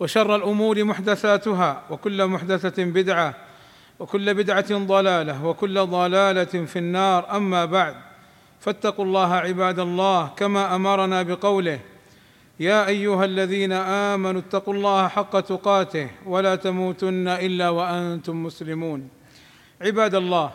وشر 0.00 0.36
الأمور 0.36 0.84
محدثاتها 0.84 1.82
وكل 1.90 2.26
محدثة 2.26 2.84
بدعة 2.84 3.34
وكل 4.00 4.34
بدعة 4.34 4.78
ضلالة 4.86 5.44
وكل 5.44 5.86
ضلالة 5.86 6.44
في 6.44 6.78
النار. 6.78 7.36
أما 7.36 7.64
بعد 7.64 7.94
فاتقوا 8.60 9.04
الله 9.04 9.34
عباد 9.34 9.78
الله 9.78 10.30
كما 10.36 10.74
أمرنا 10.74 11.22
بقوله 11.22 11.80
يا 12.60 12.86
أيها 12.86 13.24
الذين 13.24 13.72
آمنوا 13.72 14.40
اتقوا 14.40 14.74
الله 14.74 15.08
حق 15.08 15.40
تقاته 15.40 16.10
ولا 16.26 16.56
تموتن 16.56 17.28
إلا 17.28 17.68
وأنتم 17.68 18.42
مسلمون. 18.42 19.08
عباد 19.80 20.14
الله 20.14 20.50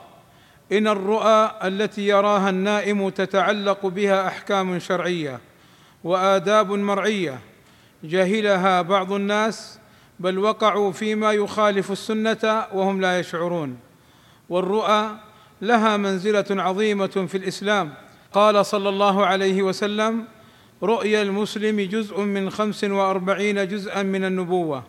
إن 0.72 0.88
الرؤى 0.88 1.52
التي 1.64 2.08
يراها 2.08 2.50
النائم 2.50 3.10
تتعلق 3.10 3.86
بها 3.86 4.28
أحكام 4.28 4.80
شرعية 4.80 5.40
وآداب 6.04 6.72
مرعية 6.72 7.40
جهلها 8.04 8.82
بعض 8.82 9.14
الناس 9.14 9.80
بل 10.20 10.40
وقعوا 10.40 10.92
فيما 10.92 11.32
يخالف 11.32 11.92
السنة 11.92 12.66
وهم 12.74 13.02
لا 13.02 13.20
يشعرون. 13.20 13.78
والرؤى 14.50 15.18
لها 15.62 15.98
منزلة 15.98 16.46
عظيمة 16.50 17.26
في 17.28 17.38
الإسلام. 17.38 17.94
قال 18.34 18.66
صلى 18.66 18.90
الله 18.90 19.26
عليه 19.26 19.62
وسلم 19.64 20.26
رؤيا 20.84 21.22
المسلم 21.22 21.82
جزء 21.82 22.22
من 22.22 22.50
خمس 22.50 22.84
وأربعين 22.84 23.68
جزءا 23.68 24.04
من 24.04 24.26
النبوة. 24.26 24.84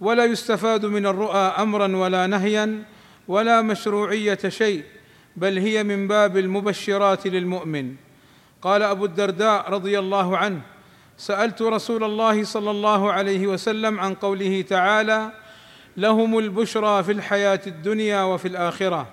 ولا 0.00 0.24
يستفاد 0.24 0.86
من 0.86 1.06
الرؤى 1.06 1.54
أمرا 1.58 1.96
ولا 1.96 2.26
نهيا 2.26 2.84
ولا 3.28 3.62
مشروعية 3.62 4.38
شيء 4.48 4.84
بل 5.36 5.58
هي 5.58 5.84
من 5.84 6.08
باب 6.08 6.36
المبشرات 6.36 7.26
للمؤمن. 7.26 7.94
قال 8.62 8.82
أبو 8.82 9.04
الدرداء 9.04 9.70
رضي 9.70 9.98
الله 9.98 10.36
عنه 10.36 10.60
سألت 11.20 11.62
رسول 11.62 12.04
الله 12.04 12.44
صلى 12.44 12.70
الله 12.70 13.12
عليه 13.12 13.46
وسلم 13.46 14.00
عن 14.00 14.14
قوله 14.14 14.62
تعالى 14.62 15.30
لهم 15.96 16.38
البشرى 16.38 17.02
في 17.02 17.12
الحياة 17.12 17.60
الدنيا 17.66 18.22
وفي 18.22 18.48
الآخرة. 18.48 19.06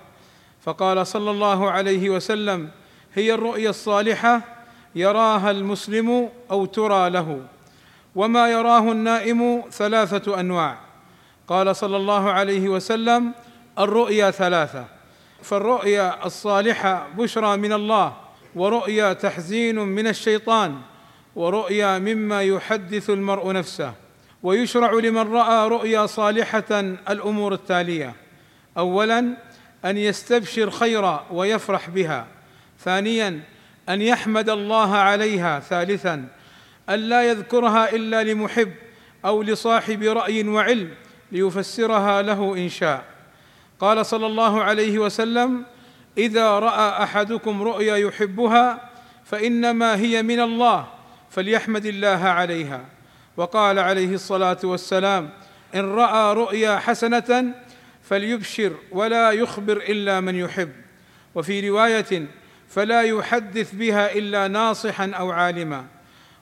فقال 0.60 1.06
صلى 1.06 1.30
الله 1.30 1.70
عليه 1.70 2.10
وسلم 2.10 2.68
هي 3.14 3.34
الرؤيا 3.34 3.70
الصالحة 3.70 4.40
يراها 4.94 5.50
المسلم 5.50 6.28
أو 6.50 6.64
ترى 6.64 7.10
له. 7.10 7.40
وما 8.14 8.48
يراه 8.50 8.92
النائم 8.92 9.62
ثلاثة 9.70 10.40
أنواع. 10.40 10.78
قال 11.48 11.76
صلى 11.76 11.96
الله 11.96 12.30
عليه 12.30 12.68
وسلم 12.68 13.32
الرؤيا 13.78 14.30
ثلاثة. 14.30 14.84
فالرؤيا 15.42 16.26
الصالحة 16.26 17.06
بشرى 17.18 17.56
من 17.56 17.72
الله 17.72 18.12
ورؤيا 18.54 19.12
تحزين 19.12 19.78
من 19.78 20.06
الشيطان. 20.06 20.80
ورؤيا 21.38 21.98
مما 21.98 22.42
يحدث 22.42 23.10
المرء 23.10 23.52
نفسه 23.52 23.92
ويشرع 24.42 24.92
لمن 24.92 25.32
رأى 25.32 25.68
رؤيا 25.68 26.06
صالحة 26.06 26.80
الأمور 27.10 27.54
التالية. 27.54 28.14
اولا 28.78 29.36
أن 29.84 29.96
يستبشر 29.96 30.70
خيرا 30.70 31.26
ويفرح 31.30 31.90
بها. 31.90 32.26
ثانيا 32.80 33.40
أن 33.88 34.02
يحمد 34.02 34.50
الله 34.50 34.96
عليها. 34.96 35.60
ثالثا 35.60 36.28
أن 36.88 36.98
لا 36.98 37.22
يذكرها 37.22 37.92
إلا 37.92 38.22
لمحب 38.24 38.72
أو 39.24 39.42
لصاحب 39.42 40.02
رأي 40.02 40.48
وعلم 40.48 40.90
ليفسرها 41.32 42.22
له 42.22 42.54
إن 42.54 42.68
شاء. 42.68 43.04
قال 43.80 44.06
صلى 44.06 44.26
الله 44.26 44.62
عليه 44.62 44.98
وسلم 44.98 45.64
إذا 46.18 46.58
رأى 46.58 47.02
أحدكم 47.02 47.62
رؤيا 47.62 47.96
يحبها 47.96 48.90
فإنما 49.24 49.96
هي 49.96 50.22
من 50.22 50.40
الله 50.40 50.97
فليحمد 51.30 51.86
الله 51.86 52.24
عليها. 52.24 52.84
وقال 53.36 53.78
عليه 53.78 54.14
الصلاة 54.14 54.58
والسلام 54.64 55.30
إن 55.74 55.94
رأى 55.94 56.34
رؤيا 56.34 56.78
حسنة 56.78 57.54
فليبشر 58.02 58.72
ولا 58.92 59.30
يخبر 59.30 59.76
إلا 59.76 60.20
من 60.20 60.34
يحب. 60.34 60.72
وفي 61.34 61.68
رواية 61.68 62.26
فلا 62.68 63.02
يحدث 63.02 63.74
بها 63.74 64.12
إلا 64.12 64.48
ناصحا 64.48 65.10
أو 65.10 65.30
عالما. 65.30 65.84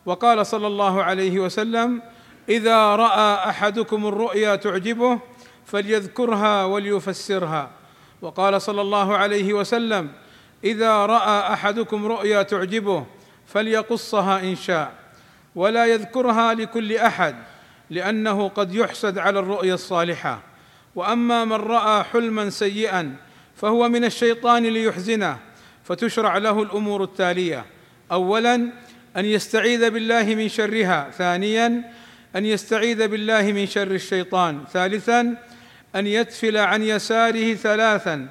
وقال 0.06 0.46
صلى 0.46 0.66
الله 0.66 1.02
عليه 1.02 1.38
وسلم 1.38 2.02
إذا 2.48 2.96
رأى 2.96 3.48
أحدكم 3.50 4.06
الرؤيا 4.06 4.56
تعجبه 4.56 5.18
فليذكرها 5.66 6.64
وليفسرها. 6.64 7.70
وقال 8.22 8.62
صلى 8.62 8.80
الله 8.80 9.16
عليه 9.16 9.52
وسلم 9.52 10.12
إذا 10.64 11.06
رأى 11.06 11.52
أحدكم 11.52 12.06
رؤيا 12.06 12.42
تعجبه 12.42 13.06
فليقصها 13.46 14.40
إن 14.40 14.56
شاء 14.56 14.92
ولا 15.54 15.86
يذكرها 15.86 16.54
لكل 16.54 16.96
أحد 16.96 17.36
لأنه 17.90 18.48
قد 18.48 18.74
يحسد 18.74 19.18
على 19.18 19.38
الرؤيا 19.38 19.74
الصالحة. 19.74 20.40
وأما 20.94 21.44
من 21.44 21.52
رأى 21.52 22.04
حلما 22.04 22.50
سيئا 22.50 23.16
فهو 23.56 23.88
من 23.88 24.04
الشيطان 24.04 24.62
ليحزنه 24.62 25.38
فتشرع 25.84 26.38
له 26.38 26.62
الأمور 26.62 27.04
التالية. 27.04 27.64
اولا 28.12 28.54
أن 29.16 29.24
يستعيذ 29.24 29.90
بالله 29.90 30.34
من 30.34 30.48
شرها. 30.48 31.10
ثانيا 31.10 31.92
أن 32.36 32.46
يستعيذ 32.46 33.08
بالله 33.08 33.52
من 33.52 33.66
شر 33.66 33.90
الشيطان. 33.90 34.64
ثالثا 34.72 35.36
أن 35.96 36.06
يتفل 36.06 36.56
عن 36.56 36.82
يساره 36.82 37.54
ثلاثا. 37.54 38.28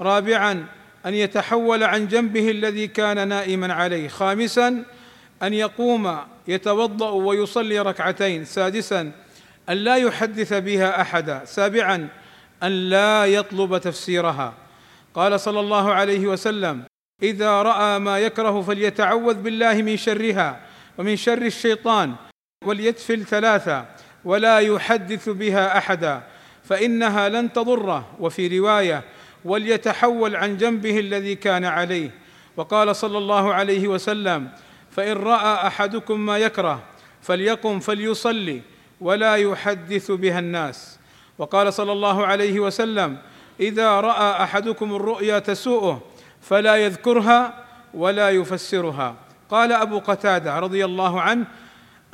رابعا 0.00 0.66
أن 1.06 1.14
يتحول 1.14 1.84
عن 1.84 2.08
جنبه 2.08 2.50
الذي 2.50 2.86
كان 2.86 3.28
نائما 3.28 3.74
عليه. 3.74 4.08
خامسا 4.08 4.84
أن 5.42 5.54
يقوم 5.54 6.18
يتوضأ 6.48 7.10
ويصلي 7.10 7.80
ركعتين. 7.80 8.44
سادسا 8.44 9.12
أن 9.68 9.76
لا 9.76 9.96
يحدث 9.96 10.52
بها 10.52 11.00
احدا 11.00 11.44
سابعا 11.44 12.08
أن 12.62 12.90
لا 12.90 13.26
يطلب 13.26 13.78
تفسيرها. 13.78 14.54
قال 15.14 15.40
صلى 15.40 15.60
الله 15.60 15.92
عليه 15.92 16.26
وسلم 16.26 16.84
إذا 17.22 17.62
رأى 17.62 17.98
ما 17.98 18.18
يكره 18.18 18.62
فليتعوذ 18.62 19.34
بالله 19.34 19.74
من 19.74 19.96
شرها 19.96 20.60
ومن 20.98 21.16
شر 21.16 21.42
الشيطان 21.42 22.14
وليتفل 22.64 23.24
ثلاثا 23.24 23.86
ولا 24.24 24.58
يحدث 24.58 25.28
بها 25.28 25.78
احدا 25.78 26.22
فإنها 26.64 27.28
لن 27.28 27.52
تضره. 27.52 28.16
وفي 28.20 28.58
رواية 28.58 29.04
وليتحول 29.44 30.36
عن 30.36 30.56
جنبه 30.56 31.00
الذي 31.00 31.34
كان 31.34 31.64
عليه. 31.64 32.10
وقال 32.56 32.96
صلى 32.96 33.18
الله 33.18 33.54
عليه 33.54 33.88
وسلم 33.88 34.48
فإن 34.90 35.12
رأى 35.12 35.66
أحدكم 35.66 36.20
ما 36.20 36.38
يكره 36.38 36.82
فليقم 37.22 37.80
فليصلي 37.80 38.62
ولا 39.00 39.36
يحدث 39.36 40.10
بها 40.10 40.38
الناس. 40.38 40.98
وقال 41.38 41.72
صلى 41.72 41.92
الله 41.92 42.26
عليه 42.26 42.60
وسلم 42.60 43.18
إذا 43.60 44.00
رأى 44.00 44.42
أحدكم 44.42 44.94
الرؤيا 44.94 45.38
تسوءه 45.38 46.02
فلا 46.40 46.76
يذكرها 46.76 47.64
ولا 47.94 48.30
يفسرها. 48.30 49.14
قال 49.50 49.72
أبو 49.72 49.98
قتادة 49.98 50.58
رضي 50.58 50.84
الله 50.84 51.20
عنه 51.20 51.46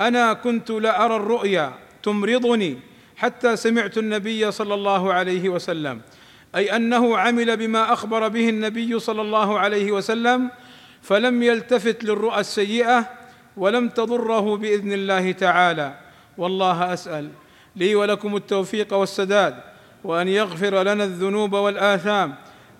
أنا 0.00 0.32
كنت 0.32 0.70
لأرى 0.70 1.16
الرؤيا 1.16 1.72
تمرضني 2.02 2.78
حتى 3.16 3.56
سمعت 3.56 3.98
النبي 3.98 4.50
صلى 4.50 4.74
الله 4.74 5.12
عليه 5.12 5.48
وسلم. 5.48 6.00
أي 6.54 6.76
أنه 6.76 7.18
عمل 7.18 7.56
بما 7.56 7.92
أخبر 7.92 8.28
به 8.28 8.48
النبي 8.48 8.98
صلى 8.98 9.22
الله 9.22 9.58
عليه 9.58 9.92
وسلم 9.92 10.50
فلم 11.02 11.42
يلتفت 11.42 12.04
للرؤى 12.04 12.40
السيئة 12.40 13.10
ولم 13.56 13.88
تضره 13.88 14.56
بإذن 14.56 14.92
الله 14.92 15.32
تعالى. 15.32 15.94
والله 16.38 16.92
أسأل 16.92 17.30
لي 17.76 17.94
ولكم 17.94 18.36
التوفيق 18.36 18.94
والسداد 18.94 19.54
وأن 20.04 20.28
يغفر 20.28 20.82
لنا 20.82 21.04
الذنوب 21.04 21.52
والآثام. 21.52 22.34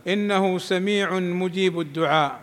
إنه 0.08 0.58
سميع 0.58 1.19
مجيب 1.19 1.80
الدعاء. 1.80 2.40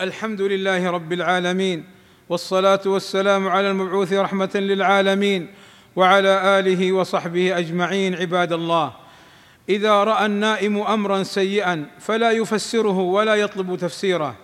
الحمد 0.00 0.40
لله 0.40 0.90
رب 0.90 1.12
العالمين 1.12 1.84
والصلاة 2.28 2.80
والسلام 2.86 3.48
على 3.48 3.70
المبعوث 3.70 4.12
رحمة 4.12 4.50
للعالمين 4.54 5.54
وعلى 5.96 6.58
آله 6.58 6.92
وصحبه 6.92 7.58
أجمعين 7.58 8.14
عباد 8.14 8.52
الله. 8.52 9.03
إذا 9.68 10.04
رأى 10.04 10.26
النائم 10.26 10.78
أمرا 10.78 11.22
سيئا 11.22 11.86
فلا 11.98 12.30
يفسره 12.30 12.98
ولا 12.98 13.34
يطلب 13.34 13.76
تفسيره. 13.76 14.34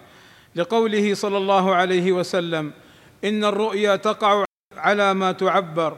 لقوله 0.57 1.15
صلى 1.15 1.37
الله 1.37 1.75
عليه 1.75 2.13
وسلم 2.13 2.73
إن 3.25 3.45
الرؤيا 3.45 3.97
تقع 3.97 4.45
على 4.77 5.15
ما 5.15 5.33
تعبر 5.33 5.97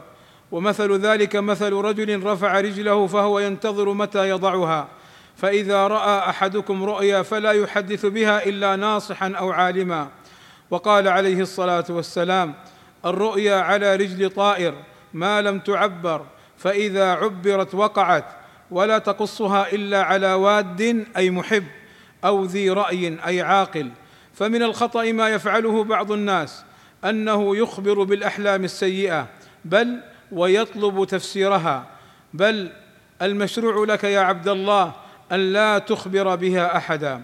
ومثل 0.51 0.99
ذلك 0.99 1.35
مثل 1.35 1.73
رجل 1.73 2.23
رفع 2.23 2.59
رجله 2.59 3.07
فهو 3.07 3.39
ينتظر 3.39 3.93
متى 3.93 4.29
يضعها. 4.29 4.87
فإذا 5.35 5.87
رأى 5.87 6.29
أحدكم 6.29 6.83
رؤيا 6.83 7.21
فلا 7.21 7.51
يحدث 7.51 8.05
بها 8.05 8.45
إلا 8.45 8.75
ناصحا 8.75 9.33
أو 9.39 9.51
عالما. 9.51 10.07
وقال 10.71 11.07
عليه 11.07 11.41
الصلاة 11.41 11.85
والسلام 11.89 12.53
الرؤيا 13.05 13.55
على 13.55 13.95
رجل 13.95 14.29
طائر 14.29 14.73
ما 15.13 15.41
لم 15.41 15.59
تعبر 15.59 16.25
فإذا 16.57 17.11
عبرت 17.11 17.75
وقعت 17.75 18.25
ولا 18.73 18.97
تقصها 18.97 19.71
إلا 19.73 20.03
على 20.03 20.33
واد 20.33 21.05
أي 21.17 21.29
محب 21.29 21.63
أو 22.25 22.45
ذي 22.45 22.69
رأي 22.69 23.17
أي 23.27 23.41
عاقل. 23.41 23.91
فمن 24.33 24.63
الخطأ 24.63 25.11
ما 25.11 25.29
يفعله 25.29 25.83
بعض 25.83 26.11
الناس 26.11 26.65
أنه 27.05 27.57
يخبر 27.57 28.03
بالأحلام 28.03 28.63
السيئة 28.63 29.27
بل 29.65 29.99
ويطلب 30.31 31.05
تفسيرها. 31.05 31.87
بل 32.33 32.71
المشروع 33.21 33.85
لك 33.85 34.03
يا 34.03 34.19
عبد 34.19 34.47
الله 34.47 34.93
أن 35.31 35.53
لا 35.53 35.77
تخبر 35.77 36.35
بها 36.35 36.77
أحدا. 36.77 37.21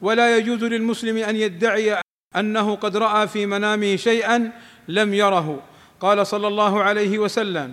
ولا 0.00 0.36
يجوز 0.36 0.64
للمسلم 0.64 1.16
أن 1.16 1.36
يدعي 1.36 2.00
أنه 2.36 2.76
قد 2.76 2.96
رأى 2.96 3.28
في 3.28 3.46
منامه 3.46 3.96
شيئا 3.96 4.52
لم 4.88 5.14
يره. 5.14 5.62
قال 6.00 6.26
صلى 6.26 6.48
الله 6.48 6.82
عليه 6.82 7.18
وسلم 7.18 7.72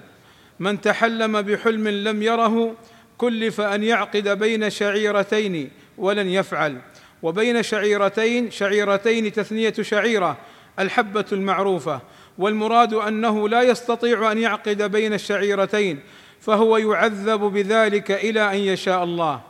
من 0.60 0.82
تحلم 0.82 1.42
بحلم 1.42 1.88
لم 1.88 2.24
يره 2.24 2.76
كلف 3.20 3.62
أن 3.62 3.84
يعقد 3.84 4.40
بين 4.40 4.70
شعيرتين 4.70 5.70
ولن 5.98 6.28
يفعل. 6.28 6.78
وبين 7.22 7.64
شعيرتين 7.64 8.52
شعيرتين 8.52 9.32
تثنية 9.32 9.74
شعيرة 9.82 10.38
الحبة 10.80 11.26
المعروفة. 11.32 12.02
والمراد 12.38 12.94
أنه 12.94 13.50
لا 13.50 13.62
يستطيع 13.62 14.32
أن 14.32 14.38
يعقد 14.38 14.92
بين 14.92 15.14
الشعيرتين 15.14 16.00
فهو 16.40 16.78
يعذب 16.78 17.40
بذلك 17.40 18.12
إلى 18.12 18.52
أن 18.52 18.58
يشاء 18.58 19.04
الله. 19.04 19.42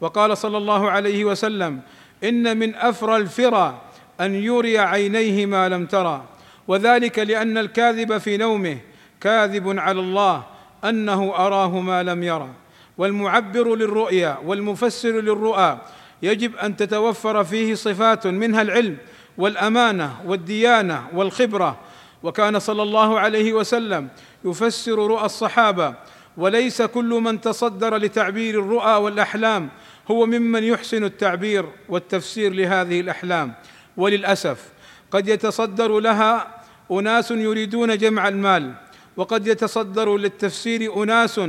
وقال 0.00 0.38
صلى 0.38 0.56
الله 0.56 0.90
عليه 0.90 1.24
وسلم 1.24 1.80
إن 2.24 2.56
من 2.56 2.74
أفرى 2.74 3.16
الفرى 3.16 3.82
أن 4.20 4.34
يري 4.34 4.78
عينيه 4.78 5.46
ما 5.46 5.68
لم 5.68 5.86
ترى. 5.86 6.24
وذلك 6.68 7.18
لأن 7.18 7.58
الكاذب 7.58 8.18
في 8.18 8.36
نومه 8.36 8.78
كاذب 9.20 9.78
على 9.78 10.00
الله 10.00 10.42
أنه 10.84 11.34
أراه 11.36 11.80
ما 11.80 12.02
لم 12.02 12.22
يرى. 12.22 12.48
والمعبر 12.98 13.76
للرؤيا 13.76 14.38
والمفسر 14.44 15.20
للرؤى. 15.20 15.78
يجب 16.22 16.56
أن 16.56 16.76
تتوفر 16.76 17.44
فيه 17.44 17.74
صفات 17.74 18.26
منها 18.26 18.62
العلم 18.62 18.96
والأمانة 19.38 20.16
والديانة 20.26 21.06
والخبرة. 21.14 21.80
وكان 22.22 22.58
صلى 22.58 22.82
الله 22.82 23.20
عليه 23.20 23.52
وسلم 23.52 24.08
يفسر 24.44 24.98
رؤى 24.98 25.24
الصحابة 25.24 25.94
وليس 26.36 26.82
كل 26.82 27.20
من 27.22 27.40
تصدر 27.40 27.96
لتعبير 27.96 28.60
الرؤى 28.60 29.02
والأحلام 29.02 29.68
هو 30.10 30.26
ممن 30.26 30.64
يحسن 30.64 31.04
التعبير 31.04 31.66
والتفسير 31.88 32.52
لهذه 32.52 33.00
الأحلام. 33.00 33.54
وللأسف 33.96 34.68
قد 35.10 35.28
يتصدر 35.28 36.00
لها 36.00 36.62
أناس 36.90 37.30
يريدون 37.30 37.98
جمع 37.98 38.28
المال 38.28 38.74
وقد 39.16 39.46
يتصدر 39.46 40.16
للتفسير 40.16 41.02
أناس 41.02 41.40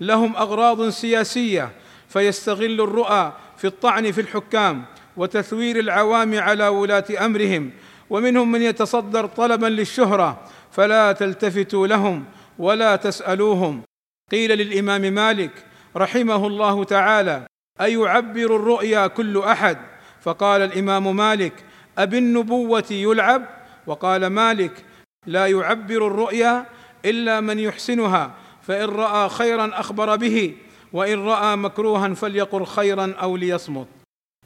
لهم 0.00 0.36
أغراض 0.36 0.88
سياسية 0.88 1.70
فيستغل 2.08 2.80
الرؤى 2.80 3.32
في 3.56 3.66
الطعن 3.66 4.12
في 4.12 4.20
الحكام 4.20 4.84
وتثوير 5.16 5.78
العوام 5.78 6.38
على 6.38 6.68
ولاة 6.68 7.04
أمرهم. 7.20 7.70
ومنهم 8.10 8.52
من 8.52 8.62
يتصدر 8.62 9.26
طلبا 9.26 9.66
للشهرة 9.66 10.40
فلا 10.70 11.12
تلتفتوا 11.12 11.86
لهم 11.86 12.24
ولا 12.58 12.96
تسألوهم. 12.96 13.82
قيل 14.30 14.58
للإمام 14.58 15.00
مالك 15.00 15.64
رحمه 15.96 16.46
الله 16.46 16.84
تعالى 16.84 17.46
أيعبر 17.80 18.56
الرؤيا 18.56 19.06
كل 19.06 19.38
أحد؟ 19.38 19.78
فقال 20.20 20.62
الإمام 20.62 21.16
مالك 21.16 21.52
أبالنبوة 21.98 22.84
يلعب؟ 22.90 23.42
وقال 23.86 24.26
مالك 24.26 24.84
لا 25.26 25.46
يعبر 25.46 26.06
الرؤيا 26.06 26.66
إلا 27.04 27.40
من 27.40 27.58
يحسنها. 27.58 28.34
فإن 28.62 28.88
رأى 28.88 29.28
خيرا 29.28 29.70
أخبر 29.80 30.16
به 30.16 30.54
وإن 30.92 31.24
رأى 31.24 31.56
مكروها 31.56 32.14
فليقل 32.14 32.66
خيرا 32.66 33.14
أو 33.22 33.36
ليصمت. 33.36 33.86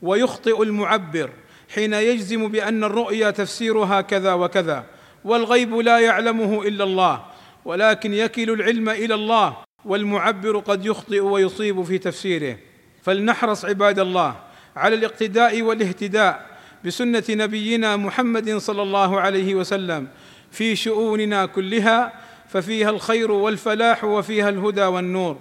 ويخطئ 0.03 0.63
المعبر 0.63 1.31
حين 1.75 1.93
يجزم 1.93 2.49
بأن 2.49 2.85
الرؤيا 2.85 3.31
تفسيرها 3.31 4.01
كذا 4.01 4.33
وكذا 4.33 4.85
والغيب 5.25 5.77
لا 5.77 5.99
يعلمه 5.99 6.63
إلا 6.63 6.85
الله 6.85 7.25
ولكن 7.65 8.15
يكل 8.15 8.51
العلم 8.51 8.89
إلى 8.89 9.15
الله 9.15 9.57
والمعبر 9.85 10.59
قد 10.59 10.87
يخطئ 10.87 11.21
ويصيب 11.21 11.83
في 11.83 11.99
تفسيره. 11.99 12.59
فلنحرص 13.03 13.65
عباد 13.65 13.99
الله 13.99 14.37
على 14.77 14.95
الاقتداء 14.95 15.63
والاهتداء 15.63 16.57
بسنة 16.85 17.25
نبينا 17.31 17.97
محمد 17.97 18.57
صلى 18.57 18.83
الله 18.83 19.21
عليه 19.21 19.55
وسلم 19.55 20.09
في 20.51 20.77
شؤوننا 20.77 21.47
كلها 21.47 22.13
ففيها 22.49 22.91
الخير 22.91 23.31
والفلاح 23.31 24.05
وفيها 24.05 24.49
الهدى 24.49 24.83
والنور. 24.83 25.37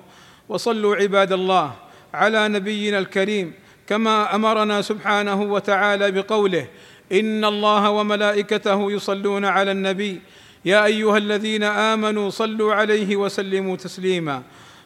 وصلوا 0.50 0.96
عباد 0.96 1.32
الله 1.32 1.74
على 2.14 2.48
نبينا 2.48 3.00
الكريم 3.00 3.54
كما 3.88 4.36
أمرنا 4.36 4.82
سبحانه 4.82 5.42
وتعالى 5.42 6.12
بقوله 6.12 6.68
إن 7.12 7.46
الله 7.46 7.90
وملائكته 7.90 8.92
يصلون 8.92 9.46
على 9.46 9.72
النبي. 9.72 10.22
يا 10.66 10.86
أيها 10.86 11.18
الذين 11.18 11.64
آمنوا 11.64 12.30
صلوا 12.30 12.74
عليه 12.74 13.16
وسلموا 13.16 13.76
تسليما. 13.76 14.44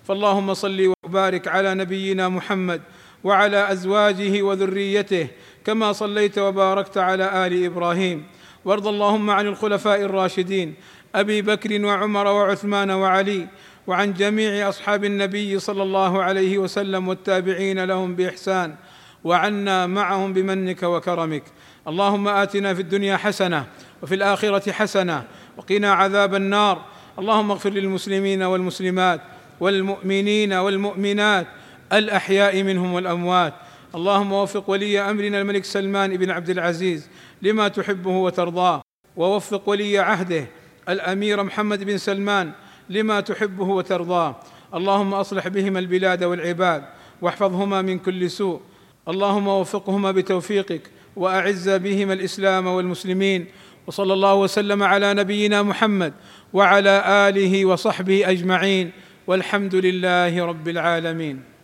فاللهم 0.07 0.53
صل 0.53 0.93
وبارك 1.03 1.47
على 1.47 1.73
نبينا 1.73 2.29
محمد 2.29 2.81
وعلى 3.23 3.71
أزواجه 3.71 4.41
وذريته 4.41 5.27
كما 5.65 5.91
صليت 5.91 6.37
وباركت 6.37 6.97
على 6.97 7.47
آل 7.47 7.65
إبراهيم. 7.65 8.23
وارض 8.65 8.87
اللهم 8.87 9.29
عن 9.29 9.47
الخلفاء 9.47 10.01
الراشدين 10.01 10.75
أبي 11.15 11.41
بكر 11.41 11.85
وعمر 11.85 12.27
وعثمان 12.27 12.91
وعلي 12.91 13.47
وعن 13.87 14.13
جميع 14.13 14.69
أصحاب 14.69 15.05
النبي 15.05 15.59
صلى 15.59 15.83
الله 15.83 16.23
عليه 16.23 16.57
وسلم 16.57 17.07
والتابعين 17.07 17.83
لهم 17.83 18.15
بإحسان 18.15 18.75
وعنا 19.23 19.87
معهم 19.87 20.33
بمنك 20.33 20.83
وكرمك. 20.83 21.43
اللهم 21.87 22.27
آتنا 22.27 22.73
في 22.73 22.81
الدنيا 22.81 23.17
حسنة 23.17 23.65
وفي 24.01 24.15
الآخرة 24.15 24.71
حسنة 24.71 25.23
وقنا 25.57 25.93
عذاب 25.93 26.35
النار. 26.35 26.85
اللهم 27.19 27.51
اغفر 27.51 27.69
للمسلمين 27.69 28.43
والمسلمات 28.43 29.21
والمؤمنين 29.59 30.53
والمؤمنات 30.53 31.47
الأحياء 31.93 32.63
منهم 32.63 32.93
والأموات. 32.93 33.53
اللهم 33.95 34.33
وفق 34.33 34.69
ولي 34.69 34.99
أمرنا 34.99 35.41
الملك 35.41 35.65
سلمان 35.65 36.17
بن 36.17 36.31
عبد 36.31 36.49
العزيز 36.49 37.09
لما 37.41 37.67
تحبه 37.67 38.11
وترضاه. 38.11 38.81
ووفق 39.17 39.69
ولي 39.69 39.99
عهده 39.99 40.47
الأمير 40.89 41.43
محمد 41.43 41.83
بن 41.83 41.97
سلمان 41.97 42.51
لما 42.89 43.19
تحبه 43.19 43.65
وترضاه. 43.65 44.35
اللهم 44.73 45.13
أصلح 45.13 45.47
بهما 45.47 45.79
البلاد 45.79 46.23
والعباد 46.23 46.83
واحفظهما 47.21 47.81
من 47.81 47.99
كل 47.99 48.29
سوء. 48.29 48.61
اللهم 49.07 49.47
وفقهما 49.47 50.11
بتوفيقك 50.11 50.81
وأعز 51.15 51.69
بهما 51.69 52.13
الإسلام 52.13 52.67
والمسلمين. 52.67 53.45
وصلى 53.87 54.13
الله 54.13 54.35
وسلم 54.35 54.83
على 54.83 55.13
نبينا 55.13 55.63
محمد 55.63 56.13
وعلى 56.53 57.03
آله 57.29 57.65
وصحبه 57.65 58.29
أجمعين. 58.29 58.91
والحمد 59.27 59.75
لله 59.75 60.45
رب 60.45 60.67
العالمين. 60.67 61.58